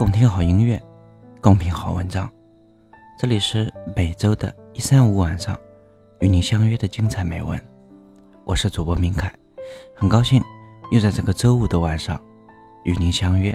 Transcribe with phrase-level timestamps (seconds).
[0.00, 0.82] 共听好音乐，
[1.42, 2.26] 共品好文章。
[3.18, 5.54] 这里是每周的一三五晚上
[6.20, 7.62] 与您相约的精彩美文。
[8.46, 9.30] 我是主播明凯，
[9.94, 10.42] 很高兴
[10.90, 12.18] 又在这个周五的晚上
[12.84, 13.54] 与您相约。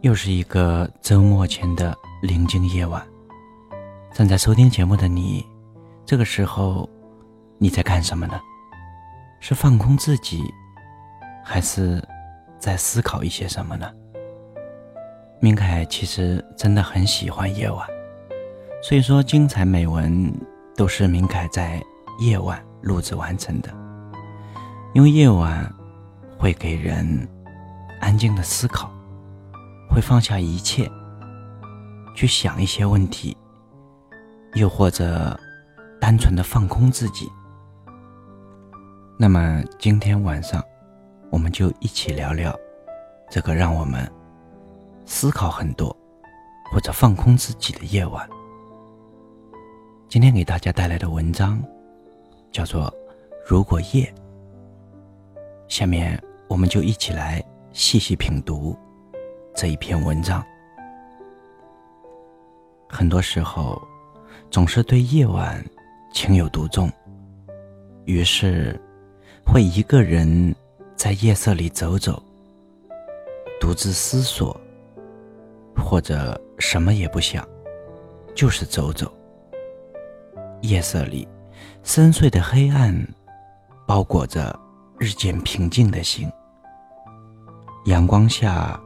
[0.00, 3.06] 又是一个周末前的宁静夜晚，
[4.14, 5.44] 正在收听节目的你，
[6.06, 6.88] 这个时候
[7.58, 8.40] 你在干什么呢？
[9.40, 10.42] 是放空自己，
[11.44, 12.02] 还是
[12.58, 13.92] 在思考一些什么呢？
[15.38, 17.86] 明凯其实真的很喜欢夜晚，
[18.82, 20.32] 所以说精彩美文
[20.74, 21.82] 都是明凯在
[22.18, 23.68] 夜晚录制完成的。
[24.94, 25.70] 因为夜晚
[26.38, 27.28] 会给人
[28.00, 28.90] 安静的思考，
[29.90, 30.90] 会放下一切，
[32.14, 33.36] 去想一些问题，
[34.54, 35.38] 又或者
[36.00, 37.30] 单纯的放空自己。
[39.18, 40.64] 那么今天晚上，
[41.30, 42.58] 我们就一起聊聊
[43.30, 44.10] 这个让我们。
[45.06, 45.96] 思考很多，
[46.72, 48.28] 或者放空自己的夜晚。
[50.08, 51.62] 今天给大家带来的文章
[52.50, 52.90] 叫做
[53.46, 54.12] 《如果夜》。
[55.68, 58.76] 下面我们就一起来细细品读
[59.54, 60.44] 这一篇文章。
[62.88, 63.80] 很多时候，
[64.50, 65.64] 总是对夜晚
[66.12, 66.90] 情有独钟，
[68.06, 68.78] 于是
[69.44, 70.54] 会一个人
[70.96, 72.20] 在夜色里走走，
[73.60, 74.60] 独自思索。
[75.86, 77.46] 或者什么也不想，
[78.34, 79.10] 就是走走。
[80.62, 81.28] 夜色里，
[81.84, 82.92] 深邃的黑暗
[83.86, 84.58] 包裹着
[84.98, 86.28] 日渐平静的心。
[87.84, 88.80] 阳光下，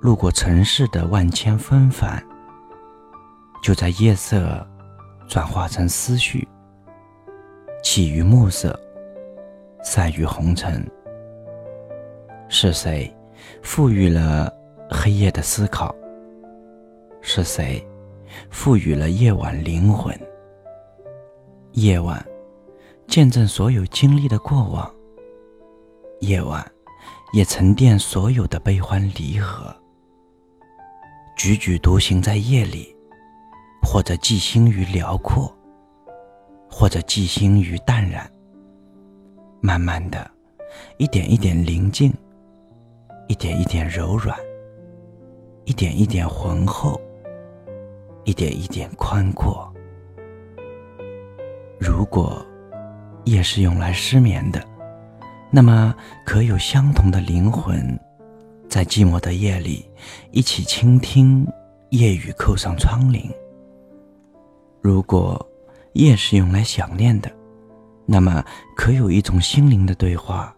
[0.00, 2.20] 路过城市的万千纷繁，
[3.62, 4.66] 就在夜色
[5.28, 6.48] 转化成思绪，
[7.80, 8.76] 起于暮色，
[9.84, 10.84] 散于红尘。
[12.48, 13.08] 是谁
[13.62, 14.52] 赋予了
[14.90, 15.94] 黑夜的思考？
[17.22, 17.84] 是谁
[18.50, 20.18] 赋予了夜晚灵魂？
[21.72, 22.24] 夜晚
[23.06, 24.92] 见证所有经历的过往，
[26.20, 26.64] 夜晚
[27.32, 29.74] 也沉淀所有的悲欢离合。
[31.36, 32.94] 踽踽独行在夜里，
[33.82, 35.54] 或者寄心于辽阔，
[36.68, 38.30] 或者寄心于淡然。
[39.60, 40.30] 慢慢的，
[40.98, 42.12] 一点一点宁静，
[43.28, 44.36] 一点一点柔软，
[45.64, 47.00] 一点一点浑厚。
[48.30, 49.68] 一点一点宽阔。
[51.80, 52.46] 如果
[53.24, 54.64] 夜是用来失眠的，
[55.50, 55.92] 那么
[56.24, 57.98] 可有相同的灵魂，
[58.68, 59.84] 在寂寞的夜里
[60.30, 61.44] 一起倾听
[61.88, 63.28] 夜雨扣上窗棂？
[64.80, 65.44] 如果
[65.94, 67.28] 夜是用来想念的，
[68.06, 68.44] 那么
[68.76, 70.54] 可有一种心灵的对话，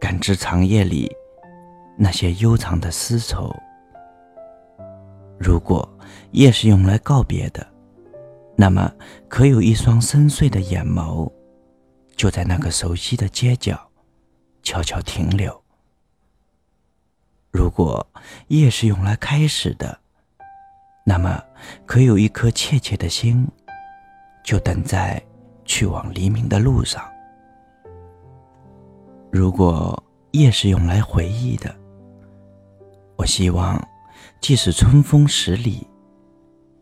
[0.00, 1.08] 感知长夜里
[1.96, 3.54] 那些悠长的丝绸？
[5.38, 5.88] 如果
[6.32, 7.66] 夜是用来告别的，
[8.56, 8.90] 那么
[9.28, 11.30] 可有一双深邃的眼眸，
[12.16, 13.78] 就在那个熟悉的街角，
[14.62, 15.62] 悄悄停留。
[17.50, 18.04] 如果
[18.48, 19.98] 夜是用来开始的，
[21.04, 21.42] 那么
[21.84, 23.46] 可有一颗怯怯的心，
[24.42, 25.22] 就等在
[25.64, 27.02] 去往黎明的路上。
[29.30, 30.02] 如果
[30.32, 31.74] 夜是用来回忆的，
[33.16, 33.86] 我希望。
[34.40, 35.86] 即使春风十里，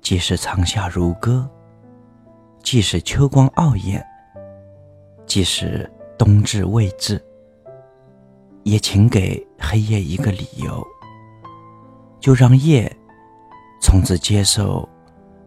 [0.02, 1.48] 即使长夏如歌，
[2.62, 4.04] 即使秋光傲艳，
[5.24, 7.22] 即使冬至未至，
[8.64, 10.86] 也请给黑夜一个理由，
[12.20, 12.94] 就让夜
[13.80, 14.86] 从此接受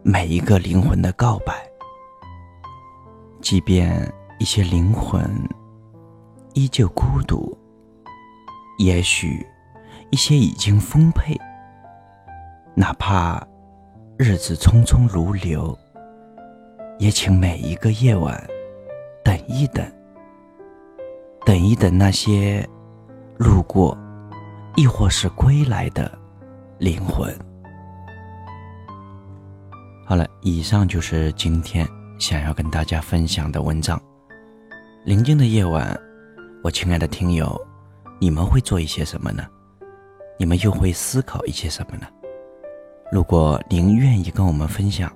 [0.02, 1.54] 每一个灵魂的告白。
[3.40, 5.22] 即便一些灵魂
[6.54, 7.56] 依旧孤独，
[8.78, 9.46] 也许
[10.10, 11.38] 一些已经丰沛。
[12.78, 13.44] 哪怕
[14.16, 15.76] 日子匆匆如流，
[17.00, 18.40] 也请每一个夜晚
[19.24, 19.84] 等一等，
[21.44, 22.64] 等一等那些
[23.36, 23.98] 路过，
[24.76, 26.16] 亦或是归来的
[26.78, 27.36] 灵魂。
[30.06, 31.84] 好了，以上就是今天
[32.20, 34.00] 想要跟大家分享的文章。
[35.04, 36.00] 宁静的夜晚，
[36.62, 37.60] 我亲爱的听友，
[38.20, 39.44] 你们会做一些什么呢？
[40.38, 42.06] 你们又会思考一些什么呢？
[43.10, 45.10] 如果您愿意跟我们分享，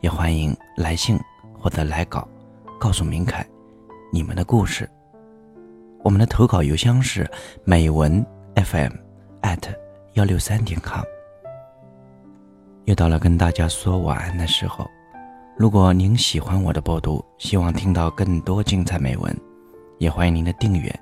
[0.00, 1.18] 也欢迎来信
[1.58, 2.26] 或者来稿，
[2.78, 3.44] 告诉明凯
[4.12, 4.88] 你们的故事。
[6.04, 7.28] 我们的投稿邮箱是
[7.64, 8.24] 美文
[8.54, 8.92] FM
[9.42, 9.60] at
[10.12, 11.02] 幺六三点 com。
[12.84, 14.86] 又到了跟大家说晚安的时候，
[15.56, 19.36] 如果您喜欢我的播读，希望听到更多精彩美文，
[19.98, 20.94] 也欢迎您的订阅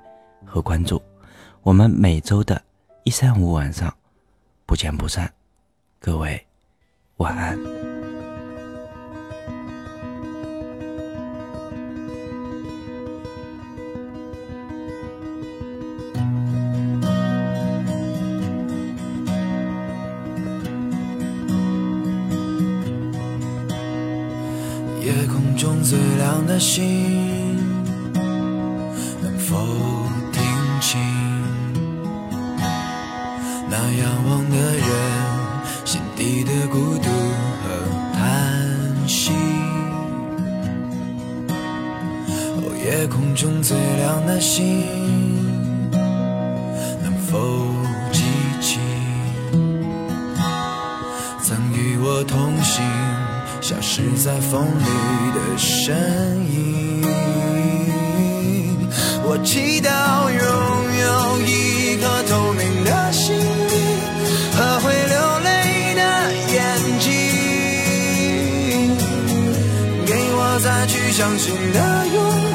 [0.43, 0.99] 和关注。
[1.61, 2.59] 我们每周的
[3.03, 3.93] 一三五晚上。
[4.67, 5.34] 不见不散。
[6.05, 6.39] 各位
[7.17, 7.57] 晚安。
[25.01, 27.57] 夜空中最亮的星，
[29.23, 29.57] 能否
[30.31, 30.43] 听
[30.79, 31.01] 清
[33.67, 35.34] 那仰望的人
[36.15, 37.67] 心底的孤独和
[38.13, 39.31] 叹息？
[42.57, 44.63] 哦，夜空中最亮的星，
[47.03, 47.37] 能否
[48.13, 48.23] 记
[48.61, 48.79] 起
[51.43, 52.81] 曾与我同行？
[53.61, 54.85] 消失在风里
[55.33, 55.93] 的身
[56.49, 57.03] 影。
[59.27, 59.89] 我期待
[71.25, 72.54] 伤心的拥抱。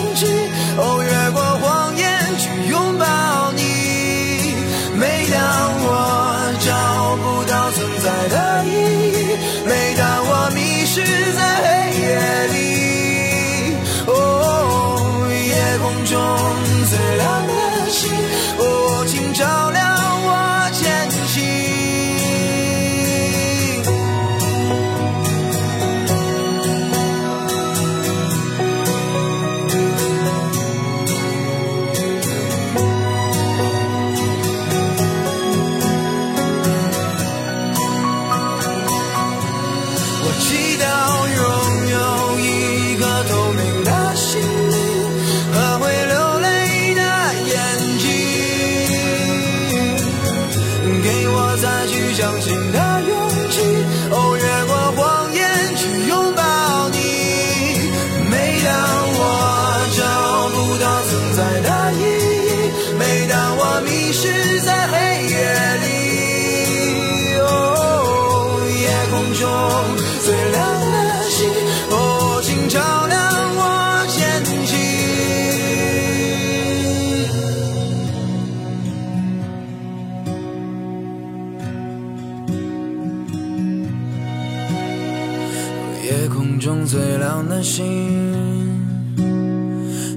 [86.91, 87.85] 最亮的星，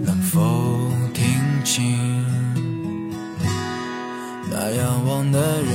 [0.04, 1.24] 能否听
[1.62, 1.96] 清？
[4.50, 5.73] 那仰望的人